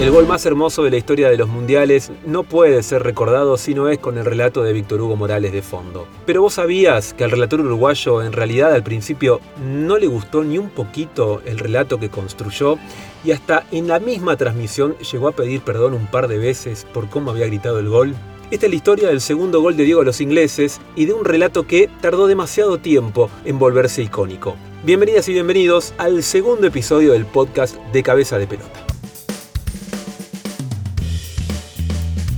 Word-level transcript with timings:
El 0.00 0.10
gol 0.10 0.26
más 0.26 0.44
hermoso 0.44 0.82
de 0.82 0.90
la 0.90 0.96
historia 0.96 1.30
de 1.30 1.36
los 1.36 1.48
mundiales 1.48 2.10
no 2.26 2.42
puede 2.42 2.82
ser 2.82 3.04
recordado 3.04 3.56
si 3.56 3.74
no 3.74 3.88
es 3.88 4.00
con 4.00 4.18
el 4.18 4.24
relato 4.24 4.64
de 4.64 4.72
Víctor 4.72 5.00
Hugo 5.00 5.14
Morales 5.14 5.52
de 5.52 5.62
fondo. 5.62 6.08
Pero 6.26 6.42
vos 6.42 6.54
sabías 6.54 7.14
que 7.14 7.22
al 7.22 7.30
relator 7.30 7.60
uruguayo 7.60 8.20
en 8.20 8.32
realidad 8.32 8.74
al 8.74 8.82
principio 8.82 9.40
no 9.64 9.96
le 9.96 10.08
gustó 10.08 10.42
ni 10.42 10.58
un 10.58 10.68
poquito 10.68 11.42
el 11.46 11.60
relato 11.60 12.00
que 12.00 12.10
construyó 12.10 12.76
y 13.24 13.30
hasta 13.30 13.66
en 13.70 13.86
la 13.86 14.00
misma 14.00 14.36
transmisión 14.36 14.96
llegó 14.98 15.28
a 15.28 15.32
pedir 15.32 15.60
perdón 15.60 15.94
un 15.94 16.08
par 16.08 16.26
de 16.26 16.38
veces 16.38 16.88
por 16.92 17.08
cómo 17.08 17.30
había 17.30 17.46
gritado 17.46 17.78
el 17.78 17.88
gol. 17.88 18.16
Esta 18.50 18.66
es 18.66 18.70
la 18.70 18.76
historia 18.76 19.08
del 19.08 19.20
segundo 19.20 19.60
gol 19.62 19.76
de 19.76 19.84
Diego 19.84 20.00
a 20.00 20.04
los 20.04 20.20
ingleses 20.20 20.80
y 20.96 21.04
de 21.04 21.12
un 21.12 21.24
relato 21.24 21.68
que 21.68 21.88
tardó 22.00 22.26
demasiado 22.26 22.78
tiempo 22.78 23.30
en 23.44 23.60
volverse 23.60 24.02
icónico. 24.02 24.56
Bienvenidas 24.82 25.28
y 25.28 25.34
bienvenidos 25.34 25.94
al 25.98 26.24
segundo 26.24 26.66
episodio 26.66 27.12
del 27.12 27.26
podcast 27.26 27.76
de 27.92 28.02
Cabeza 28.02 28.38
de 28.38 28.48
Pelota. 28.48 28.83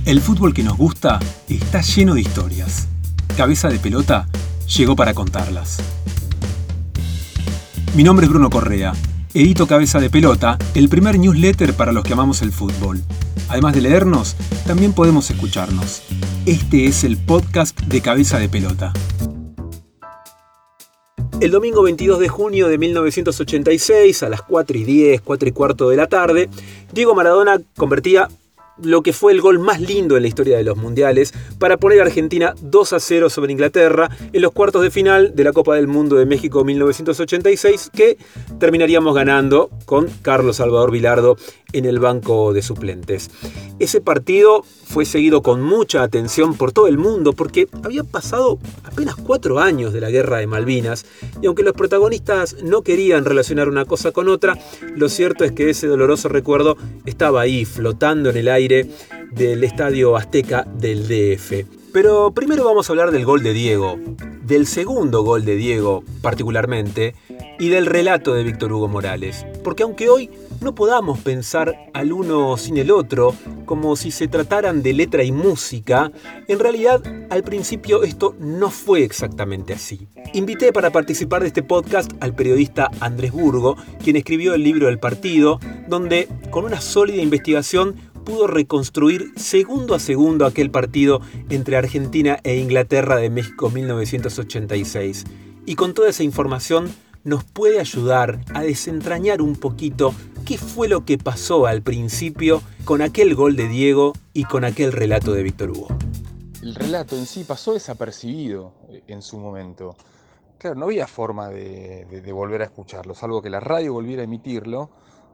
El 0.07 0.21
fútbol 0.21 0.53
que 0.53 0.63
nos 0.63 0.77
gusta 0.77 1.19
está 1.49 1.81
lleno 1.81 2.13
de 2.13 2.21
historias. 2.21 2.87
Cabeza 3.35 3.67
de 3.67 3.77
Pelota 3.77 4.25
llegó 4.77 4.95
para 4.95 5.13
contarlas. 5.13 5.79
Mi 7.93 8.03
nombre 8.03 8.25
es 8.25 8.29
Bruno 8.29 8.49
Correa. 8.49 8.93
Edito 9.33 9.67
Cabeza 9.67 9.99
de 9.99 10.09
Pelota, 10.09 10.57
el 10.75 10.87
primer 10.87 11.19
newsletter 11.19 11.73
para 11.73 11.91
los 11.91 12.05
que 12.05 12.13
amamos 12.13 12.41
el 12.41 12.53
fútbol. 12.53 13.01
Además 13.49 13.73
de 13.73 13.81
leernos, 13.81 14.37
también 14.65 14.93
podemos 14.93 15.29
escucharnos. 15.29 16.03
Este 16.45 16.85
es 16.85 17.03
el 17.03 17.17
podcast 17.17 17.77
de 17.81 17.99
Cabeza 17.99 18.39
de 18.39 18.47
Pelota. 18.47 18.93
El 21.41 21.51
domingo 21.51 21.83
22 21.83 22.19
de 22.19 22.29
junio 22.29 22.69
de 22.69 22.77
1986, 22.77 24.23
a 24.23 24.29
las 24.29 24.41
4 24.41 24.77
y 24.77 24.83
10, 24.85 25.19
4 25.19 25.49
y 25.49 25.51
cuarto 25.51 25.89
de 25.89 25.97
la 25.97 26.07
tarde, 26.07 26.47
Diego 26.93 27.13
Maradona 27.13 27.59
convertía 27.75 28.29
lo 28.81 29.01
que 29.01 29.13
fue 29.13 29.31
el 29.31 29.41
gol 29.41 29.59
más 29.59 29.81
lindo 29.81 30.15
en 30.15 30.23
la 30.23 30.27
historia 30.27 30.57
de 30.57 30.63
los 30.63 30.77
mundiales 30.77 31.33
para 31.59 31.77
poner 31.77 31.99
a 31.99 32.03
Argentina 32.03 32.53
2 32.61 32.93
a 32.93 32.99
0 32.99 33.29
sobre 33.29 33.51
Inglaterra 33.51 34.09
en 34.31 34.41
los 34.41 34.51
cuartos 34.51 34.81
de 34.81 34.91
final 34.91 35.35
de 35.35 35.43
la 35.43 35.53
Copa 35.53 35.75
del 35.75 35.87
Mundo 35.87 36.15
de 36.15 36.25
México 36.25 36.63
1986 36.63 37.91
que 37.93 38.17
terminaríamos 38.59 39.15
ganando 39.15 39.69
con 39.85 40.07
Carlos 40.21 40.57
Salvador 40.57 40.91
Vilardo 40.91 41.37
en 41.73 41.85
el 41.85 41.99
banco 41.99 42.53
de 42.53 42.61
suplentes. 42.61 43.29
Ese 43.79 44.01
partido 44.01 44.63
fue 44.63 45.05
seguido 45.05 45.41
con 45.41 45.61
mucha 45.61 46.03
atención 46.03 46.55
por 46.55 46.71
todo 46.71 46.87
el 46.87 46.97
mundo 46.97 47.33
porque 47.33 47.67
había 47.83 48.03
pasado 48.03 48.59
apenas 48.83 49.15
cuatro 49.15 49.59
años 49.59 49.93
de 49.93 50.01
la 50.01 50.09
guerra 50.09 50.37
de 50.37 50.47
Malvinas 50.47 51.05
y 51.41 51.47
aunque 51.47 51.63
los 51.63 51.73
protagonistas 51.73 52.57
no 52.63 52.81
querían 52.81 53.25
relacionar 53.25 53.69
una 53.69 53.85
cosa 53.85 54.11
con 54.11 54.29
otra, 54.29 54.57
lo 54.95 55.09
cierto 55.09 55.43
es 55.43 55.51
que 55.51 55.69
ese 55.69 55.87
doloroso 55.87 56.29
recuerdo 56.29 56.77
estaba 57.05 57.41
ahí 57.41 57.65
flotando 57.65 58.29
en 58.29 58.37
el 58.37 58.47
aire 58.47 58.89
del 59.31 59.63
estadio 59.63 60.15
Azteca 60.15 60.63
del 60.63 61.07
DF. 61.07 61.65
Pero 61.93 62.31
primero 62.31 62.65
vamos 62.65 62.89
a 62.89 62.93
hablar 62.93 63.11
del 63.11 63.25
gol 63.25 63.43
de 63.43 63.53
Diego, 63.53 63.97
del 64.43 64.67
segundo 64.67 65.23
gol 65.23 65.45
de 65.45 65.55
Diego 65.55 66.03
particularmente, 66.21 67.15
y 67.59 67.69
del 67.69 67.85
relato 67.85 68.33
de 68.33 68.43
Víctor 68.43 68.71
Hugo 68.73 68.87
Morales. 68.87 69.45
Porque 69.63 69.83
aunque 69.83 70.09
hoy 70.09 70.29
no 70.61 70.75
podamos 70.75 71.19
pensar 71.19 71.75
al 71.93 72.11
uno 72.11 72.57
sin 72.57 72.77
el 72.77 72.91
otro, 72.91 73.35
como 73.65 73.95
si 73.95 74.11
se 74.11 74.27
trataran 74.27 74.81
de 74.81 74.93
letra 74.93 75.23
y 75.23 75.31
música, 75.31 76.11
en 76.47 76.59
realidad 76.59 77.01
al 77.29 77.43
principio 77.43 78.03
esto 78.03 78.35
no 78.39 78.69
fue 78.69 79.03
exactamente 79.03 79.73
así. 79.73 80.07
Invité 80.33 80.73
para 80.73 80.91
participar 80.91 81.41
de 81.41 81.47
este 81.47 81.63
podcast 81.63 82.11
al 82.19 82.33
periodista 82.33 82.89
Andrés 82.99 83.31
Burgo, 83.31 83.75
quien 84.03 84.15
escribió 84.15 84.53
el 84.53 84.63
libro 84.63 84.89
El 84.89 84.99
Partido, 84.99 85.59
donde 85.87 86.27
con 86.49 86.65
una 86.65 86.81
sólida 86.81 87.21
investigación 87.21 87.95
pudo 88.25 88.47
reconstruir 88.47 89.31
segundo 89.37 89.95
a 89.95 89.99
segundo 89.99 90.45
aquel 90.45 90.69
partido 90.69 91.21
entre 91.49 91.77
Argentina 91.77 92.39
e 92.43 92.57
Inglaterra 92.57 93.15
de 93.15 93.29
México 93.29 93.69
1986. 93.69 95.25
Y 95.65 95.75
con 95.75 95.93
toda 95.93 96.09
esa 96.09 96.23
información 96.23 96.89
nos 97.27 97.43
puede 97.43 97.81
ayudar 97.81 98.39
a 98.53 98.61
desentrañar 98.61 99.41
un 99.41 99.57
poquito 99.57 100.13
qué 100.45 100.57
fue 100.57 100.87
lo 100.87 101.03
que 101.03 101.17
pasó 101.17 101.65
al 101.65 101.81
principio 101.81 102.61
con 102.85 103.01
aquel 103.01 103.35
gol 103.35 103.57
de 103.57 103.67
Diego 103.67 104.13
y 104.31 104.45
con 104.45 104.63
aquel 104.63 104.93
relato 104.93 105.33
de 105.33 105.43
Víctor 105.43 105.71
Hugo. 105.71 105.89
El 106.63 106.73
relato 106.73 107.17
en 107.17 107.25
sí 107.25 107.43
pasó 107.43 107.73
desapercibido 107.73 108.71
eh, 108.89 109.03
en 109.07 109.21
su 109.21 109.37
momento. 109.39 109.97
Claro, 110.57 110.77
no 110.77 110.85
había 110.85 111.05
forma 111.05 111.49
de, 111.49 112.05
de 112.05 112.31
volver 112.31 112.61
a 112.61 112.65
escucharlo, 112.65 113.13
salvo 113.13 113.41
que 113.41 113.49
la 113.49 113.59
radio 113.59 113.91
volviera 113.91 114.21
a 114.21 114.25
emitirlo 114.25 114.89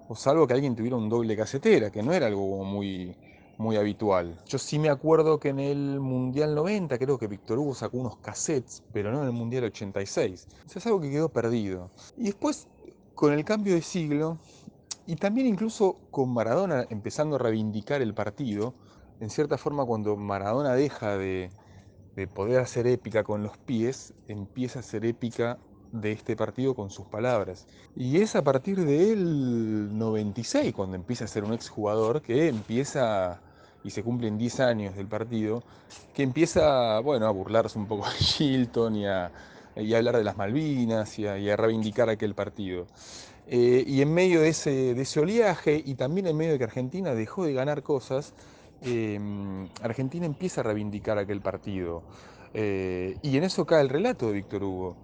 o 0.08 0.16
salvo 0.16 0.48
que 0.48 0.56
alguien 0.56 0.76
tuviera 0.76 0.96
un 0.98 1.10
doble 1.10 1.38
casetera, 1.38 1.92
que 1.92 2.02
no 2.02 2.12
era 2.12 2.26
algo 2.26 2.64
muy, 2.64 3.16
muy 3.58 3.78
habitual. 3.78 4.40
Yo 4.46 4.58
sí 4.58 4.80
me 4.80 4.90
acuerdo 4.90 5.40
que 5.40 5.50
en 5.50 5.60
el 5.60 6.00
Mundial 6.00 6.56
90 6.56 6.98
creo 6.98 7.18
que 7.18 7.28
Víctor 7.28 7.60
Hugo 7.60 7.76
sacó 7.76 7.98
unos 7.98 8.18
cassettes, 8.18 8.84
pero 8.92 9.12
no 9.12 9.22
en 9.22 9.28
el 9.28 9.34
Mundial 9.34 9.66
86. 9.66 10.48
O 10.66 10.70
sea, 10.70 10.80
es 10.80 10.86
algo 10.86 11.02
que 11.02 11.12
quedó 11.12 11.30
perdido. 11.30 11.90
Y 12.18 12.26
después, 12.26 12.68
con 13.16 13.34
el 13.34 13.46
cambio 13.46 13.76
de 13.76 13.82
siglo, 13.82 14.38
y 15.06 15.16
también 15.16 15.48
incluso 15.48 15.98
con 16.12 16.34
Maradona 16.34 16.86
empezando 16.90 17.36
a 17.36 17.40
reivindicar 17.40 18.02
el 18.02 18.14
partido, 18.14 18.74
en 19.20 19.30
cierta 19.30 19.58
forma 19.58 19.86
cuando 19.86 20.16
Maradona 20.16 20.74
deja 20.74 21.18
de, 21.18 21.50
de 22.16 22.28
poder 22.28 22.60
hacer 22.60 22.88
épica 22.88 23.24
con 23.24 23.44
los 23.44 23.58
pies, 23.58 24.14
empieza 24.28 24.80
a 24.80 24.84
ser 24.84 25.06
épica 25.06 25.60
de 25.94 26.12
este 26.12 26.36
partido 26.36 26.76
con 26.76 26.90
sus 26.90 27.06
palabras. 27.06 27.68
Y 27.96 28.20
es 28.20 28.36
a 28.36 28.44
partir 28.44 28.84
del 28.84 29.98
96, 29.98 30.74
cuando 30.74 30.96
empieza 30.96 31.26
a 31.26 31.28
ser 31.28 31.46
un 31.46 31.54
exjugador, 31.54 32.22
que 32.22 32.50
empieza, 32.50 33.40
y 33.84 33.92
se 33.92 34.04
cumplen 34.04 34.38
10 34.38 34.60
años 34.60 34.96
del 34.96 35.08
partido, 35.08 35.64
que 36.14 36.24
empieza 36.24 37.00
bueno, 37.00 37.28
a 37.28 37.32
burlarse 37.32 37.78
un 37.80 37.88
poco 37.88 38.06
de 38.10 38.18
Shilton 38.20 38.96
y 38.96 39.06
a, 39.06 39.32
hablar 39.78 40.18
de 40.18 40.24
las 40.24 40.36
Malvinas 40.36 41.18
y 41.20 41.28
a, 41.28 41.56
reivindicar 41.56 42.10
aquel 42.10 42.34
partido. 42.34 42.88
Eh, 43.46 43.84
y 43.86 44.02
en 44.02 44.14
medio 44.14 44.42
de 44.42 44.50
ese, 44.50 44.96
de 44.96 45.02
ese 45.02 45.20
oleaje, 45.20 45.82
y 45.86 45.96
también 45.96 46.28
en 46.28 46.36
medio 46.36 46.54
de 46.54 46.58
que 46.58 46.64
Argentina 46.64 47.14
dejó 47.14 47.46
de 47.46 47.54
ganar 47.54 47.84
cosas, 47.84 48.34
eh, 48.82 49.20
Argentina 49.82 50.26
empieza 50.26 50.62
a 50.62 50.64
reivindicar 50.64 51.18
aquel 51.18 51.42
partido. 51.42 52.04
Eh, 52.54 53.18
y 53.22 53.38
en 53.38 53.44
eso 53.44 53.66
cae 53.66 53.82
el 53.82 53.90
relato 53.90 54.28
de 54.28 54.34
Víctor 54.34 54.64
Hugo, 54.64 54.96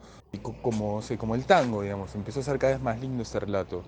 como, 0.62 1.02
como 1.18 1.36
el 1.36 1.46
tango, 1.46 1.82
digamos, 1.82 2.14
empezó 2.16 2.42
a 2.42 2.44
ser 2.44 2.60
cada 2.60 2.74
vez 2.74 2.82
más 2.82 3.00
lindo 3.00 3.24
ese 3.24 3.40
relato. 3.40 3.84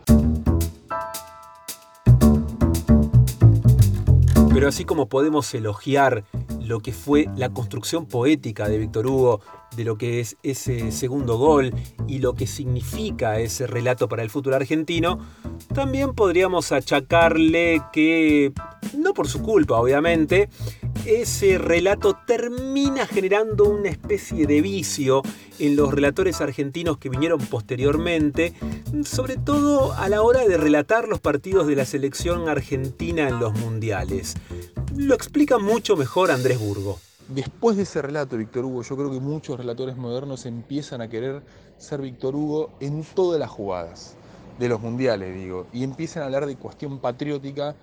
Pero 4.53 4.67
así 4.67 4.83
como 4.83 5.07
podemos 5.07 5.53
elogiar 5.53 6.25
lo 6.59 6.81
que 6.81 6.93
fue 6.93 7.27
la 7.35 7.49
construcción 7.49 8.05
poética 8.05 8.67
de 8.67 8.77
Víctor 8.77 9.07
Hugo, 9.07 9.41
de 9.75 9.85
lo 9.85 9.97
que 9.97 10.19
es 10.19 10.37
ese 10.43 10.91
segundo 10.91 11.37
gol 11.37 11.73
y 12.07 12.19
lo 12.19 12.33
que 12.33 12.47
significa 12.47 13.39
ese 13.39 13.65
relato 13.67 14.09
para 14.09 14.23
el 14.23 14.29
futuro 14.29 14.55
argentino, 14.55 15.19
también 15.73 16.13
podríamos 16.13 16.71
achacarle 16.71 17.81
que, 17.93 18.51
no 18.97 19.13
por 19.13 19.27
su 19.27 19.41
culpa 19.41 19.79
obviamente, 19.79 20.49
ese 21.05 21.57
relato 21.57 22.17
termina 22.27 23.07
generando 23.07 23.65
una 23.65 23.89
especie 23.89 24.45
de 24.45 24.61
vicio 24.61 25.21
en 25.59 25.75
los 25.75 25.91
relatores 25.91 26.41
argentinos 26.41 26.97
que 26.97 27.09
vinieron 27.09 27.39
posteriormente, 27.39 28.53
sobre 29.03 29.37
todo 29.37 29.93
a 29.93 30.09
la 30.09 30.21
hora 30.21 30.45
de 30.45 30.57
relatar 30.57 31.07
los 31.07 31.19
partidos 31.19 31.67
de 31.67 31.75
la 31.75 31.85
selección 31.85 32.47
argentina 32.49 33.27
en 33.27 33.39
los 33.39 33.57
mundiales. 33.59 34.35
Lo 34.95 35.15
explica 35.15 35.57
mucho 35.57 35.95
mejor 35.95 36.31
Andrés 36.31 36.59
Burgo. 36.59 36.99
Después 37.29 37.77
de 37.77 37.83
ese 37.83 38.01
relato, 38.01 38.37
Víctor 38.37 38.65
Hugo, 38.65 38.83
yo 38.83 38.97
creo 38.97 39.11
que 39.11 39.19
muchos 39.19 39.57
relatores 39.57 39.95
modernos 39.95 40.45
empiezan 40.45 41.01
a 41.01 41.09
querer 41.09 41.41
ser 41.77 42.01
Víctor 42.01 42.35
Hugo 42.35 42.71
en 42.79 43.03
todas 43.03 43.39
las 43.39 43.49
jugadas 43.49 44.15
de 44.59 44.69
los 44.69 44.81
mundiales, 44.81 45.33
digo, 45.33 45.65
y 45.73 45.83
empiezan 45.83 46.23
a 46.23 46.25
hablar 46.25 46.45
de 46.45 46.55
cuestión 46.57 46.99
patriótica 46.99 47.75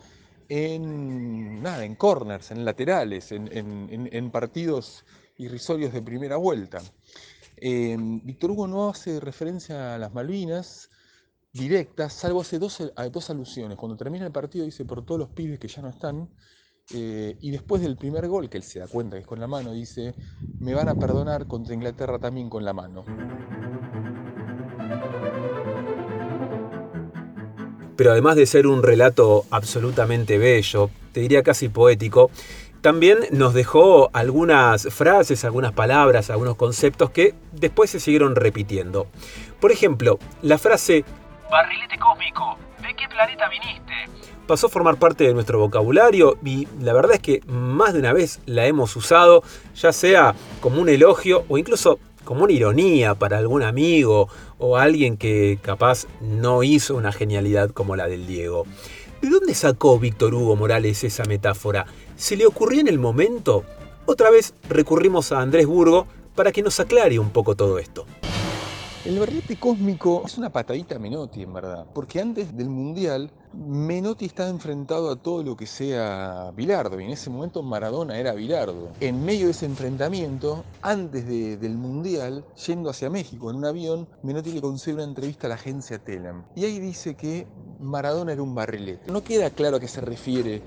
en, 0.49 1.63
nada, 1.63 1.85
en 1.85 1.95
corners, 1.95 2.51
en 2.51 2.65
laterales, 2.65 3.33
en, 3.33 4.31
partidos 4.31 5.05
irrisorios 5.37 5.93
de 5.93 6.03
primera 6.03 6.37
vuelta. 6.37 6.83
Em, 7.57 8.21
Víctor 8.25 8.53
Hugo 8.53 8.69
no 8.69 8.89
hace 8.89 9.21
referencia 9.21 9.95
a 9.95 9.99
las 9.99 10.13
Malvinas 10.13 10.91
directas, 11.53 12.13
salvo 12.13 12.41
hace 12.41 12.59
dos, 12.59 12.81
alusiones. 13.31 13.77
Cuando 13.77 13.97
termina 13.97 14.27
el 14.27 14.33
partido 14.33 14.65
dice 14.65 14.85
por 14.85 15.05
todos 15.05 15.19
los 15.19 15.31
pibes 15.31 15.59
que 15.59 15.69
ya 15.69 15.83
no 15.83 15.89
están, 15.89 16.29
eh, 16.95 17.37
y 17.41 17.51
después 17.51 17.83
del 17.83 17.97
primer 17.97 18.29
gol, 18.29 18.49
que 18.49 18.57
él 18.57 18.63
se 18.63 18.79
da 18.79 18.87
cuenta 18.87 19.17
que 19.17 19.23
es 19.23 19.27
con 19.27 19.41
la 19.41 19.47
mano, 19.47 19.73
dice, 19.73 20.15
me 20.61 20.75
van 20.75 20.89
a 20.89 20.95
perdonar 20.95 21.47
contra 21.47 21.75
Inglaterra 21.75 22.19
también 22.19 22.49
con 22.49 22.65
la 22.65 22.73
mano. 22.73 23.05
Pero 27.99 28.13
además 28.13 28.37
de 28.37 28.47
ser 28.47 28.69
un 28.69 28.85
relato 28.85 29.45
absolutamente 29.51 30.39
bello, 30.39 30.89
te 31.11 31.19
diría 31.19 31.43
casi 31.43 31.69
poético, 31.69 32.31
también 32.81 33.19
nos 33.33 33.55
dejó 33.55 34.09
algunas 34.13 34.87
frases, 34.95 35.45
algunas 35.45 35.73
palabras, 35.73 36.31
algunos 36.31 36.55
conceptos 36.55 37.11
que 37.11 37.35
después 37.51 37.91
se 37.91 37.99
siguieron 37.99 38.37
repitiendo. 38.37 39.09
Por 39.59 39.73
ejemplo, 39.73 40.21
la 40.43 40.59
frase 40.59 41.05
Barrilete 41.51 41.99
cósmico, 41.99 42.57
¿de 42.83 42.95
qué 42.95 43.09
planeta 43.09 43.49
viniste? 43.49 43.93
Pasó 44.47 44.69
a 44.69 44.71
formar 44.71 44.97
parte 44.99 45.25
de 45.25 45.35
nuestro 45.35 45.59
vocabulario 45.59 46.39
y 46.45 46.69
la 46.81 46.93
verdad 46.93 47.15
es 47.15 47.21
que 47.21 47.41
más 47.49 47.95
de 47.95 47.99
una 47.99 48.13
vez 48.13 48.39
la 48.47 48.67
hemos 48.67 48.95
usado, 48.95 49.43
ya 49.75 49.93
sea 49.93 50.37
como 50.61 50.81
un 50.81 50.89
elogio 50.89 51.45
o 51.49 51.59
incluso 51.59 51.99
como 52.29 52.45
una 52.45 52.53
ironía 52.53 53.15
para 53.15 53.39
algún 53.39 53.63
amigo 53.63 54.29
o 54.59 54.77
alguien 54.77 55.17
que 55.17 55.59
capaz 55.63 56.07
no 56.21 56.63
hizo 56.63 56.95
una 56.95 57.11
genialidad 57.11 57.71
como 57.71 57.97
la 57.97 58.07
del 58.07 58.27
Diego. 58.27 58.67
¿De 59.23 59.31
dónde 59.31 59.55
sacó 59.55 59.99
Víctor 59.99 60.35
Hugo 60.35 60.55
Morales 60.55 61.05
esa 61.05 61.25
metáfora? 61.25 61.87
¿Se 62.17 62.37
le 62.37 62.45
ocurrió 62.45 62.83
en 62.83 62.89
el 62.89 62.99
momento? 62.99 63.65
Otra 64.05 64.29
vez 64.29 64.53
recurrimos 64.69 65.33
a 65.33 65.41
Andrés 65.41 65.65
Burgo 65.65 66.07
para 66.35 66.53
que 66.53 66.61
nos 66.61 66.79
aclare 66.81 67.19
un 67.19 67.31
poco 67.31 67.57
todo 67.57 67.79
esto. 67.79 68.05
El 69.05 69.19
barrilete 69.21 69.57
cósmico 69.57 70.25
es 70.27 70.37
una 70.39 70.51
patadita 70.51 70.97
a 70.97 70.99
Menotti, 70.99 71.43
en 71.43 71.53
verdad, 71.53 71.87
porque 71.95 72.21
antes 72.21 72.57
del 72.57 72.69
Mundial, 72.69 73.31
Menotti 73.53 74.27
estaba 74.27 74.51
enfrentado 74.51 75.11
a 75.11 75.17
todo 75.17 75.45
lo 75.45 75.57
que 75.57 75.67
sea 75.67 76.51
Bilardo, 76.57 77.01
y 77.01 77.05
en 77.05 77.11
ese 77.11 77.31
momento 77.31 77.63
Maradona 77.63 78.19
era 78.19 78.35
Bilardo. 78.35 78.91
En 78.99 79.25
medio 79.25 79.47
de 79.47 79.53
ese 79.53 79.67
enfrentamiento, 79.67 80.65
antes 80.83 81.27
del 81.27 81.79
Mundial, 81.79 82.45
yendo 82.67 82.91
hacia 82.91 83.09
México 83.09 83.51
en 83.51 83.57
un 83.57 83.67
avión, 83.67 84.09
Menotti 84.25 84.51
le 84.51 84.61
concede 84.61 84.97
una 84.97 85.05
entrevista 85.05 85.47
a 85.47 85.51
la 85.51 85.55
agencia 85.55 85.99
Telam. 85.99 86.43
Y 86.57 86.65
ahí 86.65 86.81
dice 86.81 87.15
que 87.15 87.47
Maradona 87.81 88.33
era 88.33 88.43
un 88.43 88.55
barrilete. 88.55 89.13
No 89.13 89.23
queda 89.23 89.51
claro 89.51 89.77
a 89.77 89.81
qué 89.81 89.89
se 89.89 90.01
refiere 90.01 90.61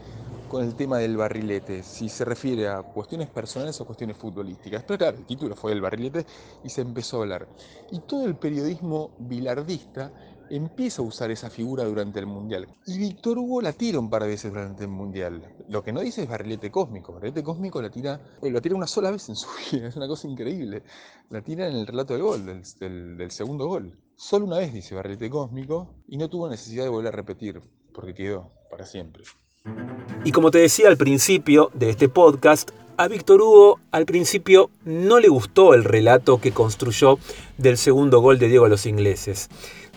con 0.51 0.65
el 0.65 0.75
tema 0.75 0.97
del 0.97 1.15
barrilete, 1.15 1.81
si 1.81 2.09
se 2.09 2.25
refiere 2.25 2.67
a 2.67 2.83
cuestiones 2.83 3.29
personales 3.29 3.79
o 3.79 3.85
cuestiones 3.85 4.17
futbolísticas. 4.17 4.83
Pero 4.83 4.97
claro, 4.97 5.17
el 5.17 5.25
título 5.25 5.55
fue 5.55 5.71
el 5.71 5.79
barrilete 5.79 6.25
y 6.61 6.67
se 6.67 6.81
empezó 6.81 7.19
a 7.19 7.21
hablar. 7.21 7.47
Y 7.89 8.01
todo 8.01 8.25
el 8.25 8.35
periodismo 8.35 9.11
bilardista 9.17 10.11
empieza 10.49 11.01
a 11.01 11.05
usar 11.05 11.31
esa 11.31 11.49
figura 11.49 11.85
durante 11.85 12.19
el 12.19 12.25
Mundial. 12.25 12.67
Y 12.85 12.97
Víctor 12.97 13.37
Hugo 13.37 13.61
la 13.61 13.71
tira 13.71 13.97
un 13.97 14.09
par 14.09 14.23
de 14.23 14.27
veces 14.27 14.51
durante 14.51 14.83
el 14.83 14.89
Mundial. 14.89 15.55
Lo 15.69 15.81
que 15.81 15.93
no 15.93 16.01
dice 16.01 16.23
es 16.23 16.27
barrilete 16.27 16.69
cósmico. 16.69 17.13
Barrilete 17.13 17.43
cósmico 17.43 17.81
la 17.81 17.89
tira, 17.89 18.19
lo 18.41 18.61
tira 18.61 18.75
una 18.75 18.87
sola 18.87 19.09
vez 19.09 19.29
en 19.29 19.37
su 19.37 19.47
vida. 19.71 19.87
Es 19.87 19.95
una 19.95 20.09
cosa 20.09 20.27
increíble. 20.27 20.83
La 21.29 21.41
tira 21.41 21.65
en 21.69 21.77
el 21.77 21.87
relato 21.87 22.11
del 22.11 22.23
gol, 22.23 22.45
del, 22.45 23.17
del 23.17 23.31
segundo 23.31 23.67
gol. 23.67 23.97
Solo 24.17 24.47
una 24.47 24.57
vez 24.57 24.73
dice 24.73 24.95
barrilete 24.95 25.29
cósmico 25.29 25.95
y 26.09 26.17
no 26.17 26.29
tuvo 26.29 26.49
necesidad 26.49 26.83
de 26.83 26.89
volver 26.89 27.13
a 27.13 27.15
repetir, 27.15 27.61
porque 27.93 28.13
quedó 28.13 28.51
para 28.69 28.85
siempre. 28.85 29.23
Y 30.23 30.31
como 30.31 30.51
te 30.51 30.59
decía 30.59 30.87
al 30.87 30.97
principio 30.97 31.71
de 31.73 31.89
este 31.89 32.07
podcast, 32.07 32.69
a 32.97 33.07
Víctor 33.07 33.41
Hugo 33.41 33.79
al 33.89 34.05
principio 34.05 34.69
no 34.85 35.19
le 35.19 35.29
gustó 35.29 35.73
el 35.73 35.83
relato 35.83 36.39
que 36.39 36.51
construyó 36.51 37.17
del 37.57 37.77
segundo 37.77 38.19
gol 38.19 38.37
de 38.37 38.47
Diego 38.47 38.65
a 38.65 38.69
los 38.69 38.85
ingleses. 38.85 39.49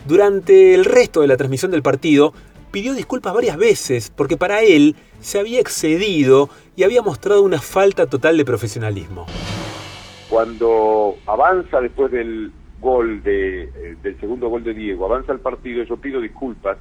Durante 0.07 0.73
el 0.73 0.83
resto 0.83 1.21
de 1.21 1.27
la 1.27 1.37
transmisión 1.37 1.69
del 1.69 1.83
partido, 1.83 2.33
pidió 2.71 2.95
disculpas 2.95 3.35
varias 3.35 3.57
veces 3.57 4.09
porque 4.09 4.35
para 4.35 4.63
él 4.63 4.95
se 5.19 5.39
había 5.39 5.59
excedido 5.59 6.49
y 6.75 6.83
había 6.83 7.03
mostrado 7.03 7.43
una 7.43 7.61
falta 7.61 8.07
total 8.07 8.35
de 8.35 8.45
profesionalismo. 8.45 9.27
Cuando 10.27 11.17
avanza 11.27 11.81
después 11.81 12.11
del 12.11 12.51
gol 12.81 13.21
de, 13.21 13.63
eh, 13.63 13.95
del 14.01 14.19
segundo 14.19 14.49
gol 14.49 14.63
de 14.63 14.73
Diego, 14.73 15.05
avanza 15.05 15.33
el 15.33 15.39
partido, 15.39 15.83
yo 15.83 15.97
pido 15.97 16.19
disculpas 16.19 16.77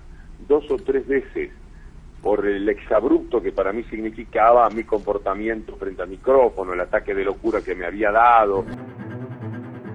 dos 0.48 0.64
o 0.70 0.76
tres 0.76 1.06
veces 1.06 1.50
por 2.24 2.46
el 2.46 2.66
exabrupto 2.70 3.42
que 3.42 3.52
para 3.52 3.70
mí 3.74 3.84
significaba 3.90 4.68
mi 4.70 4.84
comportamiento 4.84 5.76
frente 5.76 6.00
al 6.00 6.08
micrófono, 6.08 6.72
el 6.72 6.80
ataque 6.80 7.14
de 7.14 7.22
locura 7.22 7.60
que 7.60 7.74
me 7.74 7.84
había 7.84 8.10
dado. 8.10 8.64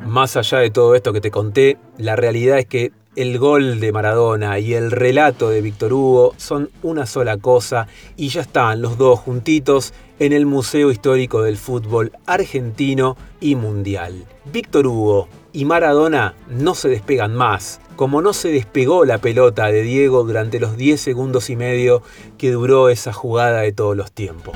Más 0.05 0.37
allá 0.37 0.59
de 0.59 0.69
todo 0.69 0.93
esto 0.93 1.11
que 1.11 1.21
te 1.21 1.31
conté, 1.31 1.77
la 1.97 2.15
realidad 2.15 2.59
es 2.59 2.67
que 2.67 2.91
el 3.15 3.39
gol 3.39 3.79
de 3.79 3.91
Maradona 3.91 4.59
y 4.59 4.75
el 4.75 4.91
relato 4.91 5.49
de 5.49 5.61
Víctor 5.61 5.91
Hugo 5.91 6.33
son 6.37 6.69
una 6.83 7.07
sola 7.07 7.37
cosa 7.37 7.87
y 8.15 8.29
ya 8.29 8.41
están 8.41 8.83
los 8.83 8.99
dos 8.99 9.19
juntitos 9.19 9.95
en 10.19 10.31
el 10.31 10.45
Museo 10.45 10.91
Histórico 10.91 11.41
del 11.41 11.57
Fútbol 11.57 12.11
Argentino 12.27 13.17
y 13.41 13.55
Mundial. 13.55 14.25
Víctor 14.45 14.85
Hugo 14.85 15.27
y 15.53 15.65
Maradona 15.65 16.35
no 16.49 16.75
se 16.75 16.89
despegan 16.89 17.35
más 17.35 17.81
como 17.99 18.21
no 18.21 18.31
se 18.31 18.47
despegó 18.47 19.03
la 19.03 19.17
pelota 19.17 19.65
de 19.65 19.81
Diego 19.83 20.23
durante 20.23 20.57
los 20.61 20.77
10 20.77 21.01
segundos 21.01 21.49
y 21.49 21.57
medio 21.57 22.01
que 22.37 22.49
duró 22.51 22.87
esa 22.87 23.11
jugada 23.11 23.59
de 23.59 23.73
todos 23.73 23.97
los 23.97 24.13
tiempos. 24.13 24.55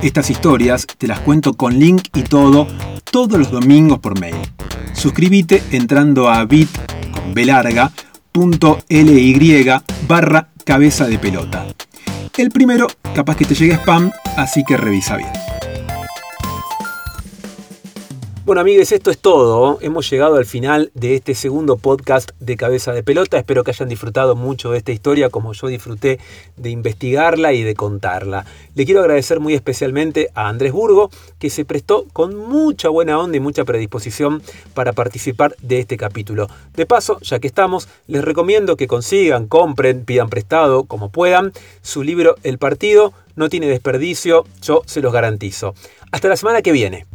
Estas 0.00 0.30
historias 0.30 0.86
te 0.96 1.06
las 1.06 1.20
cuento 1.20 1.52
con 1.52 1.78
link 1.78 2.08
y 2.14 2.22
todo 2.22 2.66
todos 3.10 3.38
los 3.38 3.50
domingos 3.50 3.98
por 3.98 4.18
mail. 4.18 4.36
Suscríbete 4.94 5.62
entrando 5.72 6.30
a 6.30 6.42
bit 6.46 6.70
con 7.12 7.34
barra 10.08 10.48
cabeza 10.64 11.06
de 11.06 11.18
pelota. 11.18 11.66
El 12.38 12.50
primero 12.50 12.86
capaz 13.14 13.36
que 13.36 13.44
te 13.44 13.54
llegue 13.54 13.74
spam, 13.74 14.10
así 14.38 14.64
que 14.64 14.78
revisa 14.78 15.18
bien. 15.18 15.49
Bueno 18.50 18.62
amigos, 18.62 18.90
esto 18.90 19.12
es 19.12 19.18
todo. 19.18 19.78
Hemos 19.80 20.10
llegado 20.10 20.34
al 20.34 20.44
final 20.44 20.90
de 20.94 21.14
este 21.14 21.36
segundo 21.36 21.76
podcast 21.76 22.32
de 22.40 22.56
Cabeza 22.56 22.92
de 22.92 23.04
Pelota. 23.04 23.38
Espero 23.38 23.62
que 23.62 23.70
hayan 23.70 23.88
disfrutado 23.88 24.34
mucho 24.34 24.72
de 24.72 24.78
esta 24.78 24.90
historia 24.90 25.30
como 25.30 25.52
yo 25.52 25.68
disfruté 25.68 26.18
de 26.56 26.70
investigarla 26.70 27.52
y 27.52 27.62
de 27.62 27.76
contarla. 27.76 28.44
Le 28.74 28.84
quiero 28.84 29.02
agradecer 29.02 29.38
muy 29.38 29.54
especialmente 29.54 30.30
a 30.34 30.48
Andrés 30.48 30.72
Burgo, 30.72 31.12
que 31.38 31.48
se 31.48 31.64
prestó 31.64 32.06
con 32.12 32.34
mucha 32.34 32.88
buena 32.88 33.20
onda 33.20 33.36
y 33.36 33.40
mucha 33.40 33.64
predisposición 33.64 34.42
para 34.74 34.94
participar 34.94 35.54
de 35.62 35.78
este 35.78 35.96
capítulo. 35.96 36.48
De 36.74 36.86
paso, 36.86 37.20
ya 37.20 37.38
que 37.38 37.46
estamos, 37.46 37.86
les 38.08 38.24
recomiendo 38.24 38.76
que 38.76 38.88
consigan, 38.88 39.46
compren, 39.46 40.04
pidan 40.04 40.28
prestado, 40.28 40.86
como 40.86 41.10
puedan, 41.10 41.52
su 41.82 42.02
libro 42.02 42.34
El 42.42 42.58
Partido. 42.58 43.12
No 43.36 43.48
tiene 43.48 43.68
desperdicio, 43.68 44.44
yo 44.60 44.82
se 44.86 45.02
los 45.02 45.12
garantizo. 45.12 45.72
Hasta 46.10 46.26
la 46.26 46.36
semana 46.36 46.62
que 46.62 46.72
viene. 46.72 47.06